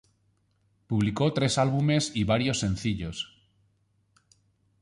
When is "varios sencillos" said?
2.23-3.37